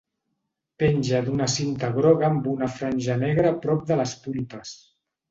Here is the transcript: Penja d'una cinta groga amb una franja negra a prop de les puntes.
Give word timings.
Penja 0.83 1.17
d'una 1.25 1.47
cinta 1.55 1.89
groga 1.97 2.25
amb 2.29 2.47
una 2.53 2.69
franja 2.77 3.17
negra 3.25 3.51
a 3.51 3.57
prop 3.67 3.85
de 3.91 3.99
les 4.01 4.15
puntes. 4.23 4.73